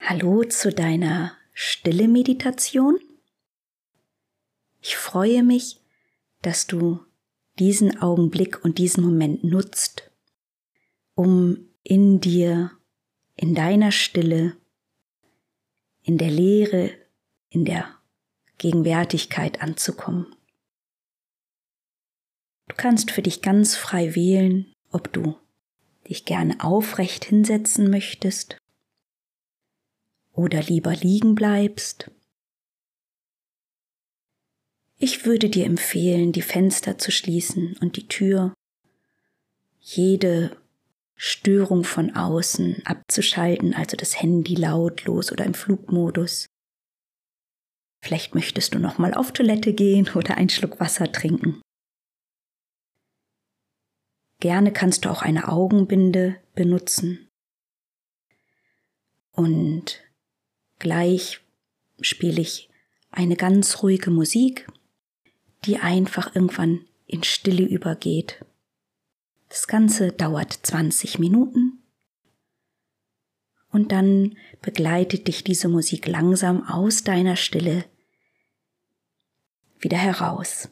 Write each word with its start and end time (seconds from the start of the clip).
Hallo 0.00 0.42
zu 0.44 0.72
deiner 0.72 1.32
stille 1.52 2.08
Meditation. 2.08 2.98
Ich 4.80 4.96
freue 4.96 5.42
mich, 5.42 5.80
dass 6.40 6.66
du 6.66 7.00
diesen 7.58 8.00
Augenblick 8.00 8.64
und 8.64 8.78
diesen 8.78 9.04
Moment 9.04 9.44
nutzt, 9.44 10.10
um 11.14 11.68
in 11.82 12.20
dir, 12.20 12.70
in 13.34 13.54
deiner 13.54 13.92
Stille, 13.92 14.56
in 16.02 16.16
der 16.16 16.30
Leere, 16.30 16.92
in 17.50 17.66
der 17.66 17.94
Gegenwärtigkeit 18.56 19.60
anzukommen. 19.60 20.34
Du 22.68 22.76
kannst 22.76 23.10
für 23.10 23.22
dich 23.22 23.42
ganz 23.42 23.76
frei 23.76 24.14
wählen, 24.14 24.72
ob 24.90 25.12
du 25.12 25.36
dich 26.08 26.24
gerne 26.24 26.64
aufrecht 26.64 27.24
hinsetzen 27.24 27.90
möchtest 27.90 28.56
oder 30.38 30.62
lieber 30.62 30.94
liegen 30.94 31.34
bleibst. 31.34 32.10
Ich 34.96 35.26
würde 35.26 35.50
dir 35.50 35.66
empfehlen, 35.66 36.32
die 36.32 36.42
Fenster 36.42 36.96
zu 36.96 37.10
schließen 37.10 37.76
und 37.80 37.96
die 37.96 38.06
Tür, 38.06 38.54
jede 39.80 40.56
Störung 41.16 41.82
von 41.82 42.14
außen 42.14 42.86
abzuschalten, 42.86 43.74
also 43.74 43.96
das 43.96 44.20
Handy 44.20 44.54
lautlos 44.54 45.32
oder 45.32 45.44
im 45.44 45.54
Flugmodus. 45.54 46.46
Vielleicht 48.00 48.36
möchtest 48.36 48.74
du 48.74 48.78
noch 48.78 48.98
mal 48.98 49.14
auf 49.14 49.32
Toilette 49.32 49.72
gehen 49.74 50.08
oder 50.14 50.36
einen 50.36 50.50
Schluck 50.50 50.78
Wasser 50.78 51.10
trinken. 51.10 51.60
Gerne 54.40 54.72
kannst 54.72 55.04
du 55.04 55.10
auch 55.10 55.22
eine 55.22 55.48
Augenbinde 55.48 56.40
benutzen. 56.54 57.28
Und 59.32 60.07
Gleich 60.78 61.40
spiele 62.00 62.40
ich 62.40 62.68
eine 63.10 63.36
ganz 63.36 63.82
ruhige 63.82 64.10
Musik, 64.10 64.66
die 65.64 65.78
einfach 65.78 66.34
irgendwann 66.34 66.84
in 67.06 67.24
Stille 67.24 67.64
übergeht. 67.64 68.44
Das 69.48 69.66
Ganze 69.66 70.12
dauert 70.12 70.52
20 70.62 71.18
Minuten 71.18 71.82
und 73.70 73.92
dann 73.92 74.36
begleitet 74.60 75.26
dich 75.26 75.42
diese 75.42 75.68
Musik 75.68 76.06
langsam 76.06 76.66
aus 76.68 77.02
deiner 77.02 77.36
Stille 77.36 77.84
wieder 79.80 79.98
heraus. 79.98 80.68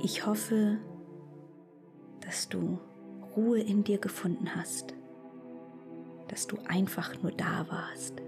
Ich 0.00 0.24
hoffe, 0.26 0.78
dass 2.20 2.48
du 2.48 2.78
Ruhe 3.36 3.60
in 3.60 3.82
dir 3.82 3.98
gefunden 3.98 4.54
hast, 4.54 4.94
dass 6.28 6.46
du 6.46 6.56
einfach 6.68 7.20
nur 7.22 7.32
da 7.32 7.66
warst, 7.68 8.22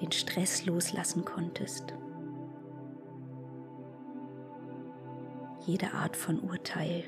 den 0.00 0.12
Stress 0.12 0.64
loslassen 0.64 1.24
konntest, 1.24 1.94
jede 5.66 5.92
Art 5.92 6.16
von 6.16 6.40
Urteil 6.40 7.04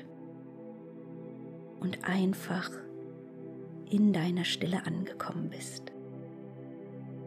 und 1.79 2.03
einfach 2.07 2.69
in 3.89 4.13
deiner 4.13 4.45
Stille 4.45 4.85
angekommen 4.85 5.49
bist. 5.49 5.91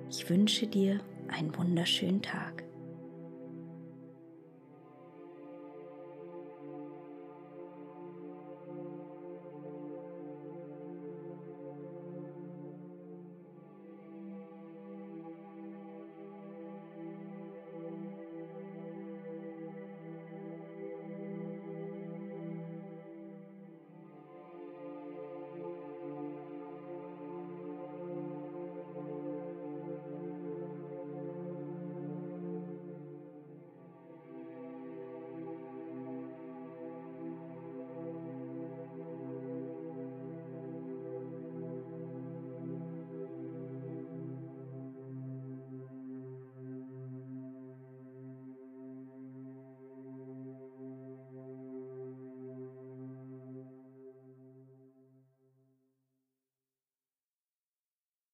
Ich 0.08 0.30
wünsche 0.30 0.68
dir 0.68 1.00
einen 1.28 1.56
wunderschönen 1.56 2.22
Tag. 2.22 2.63